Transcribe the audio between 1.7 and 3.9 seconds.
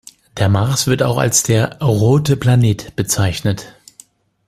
„rote Planet“ bezeichnet.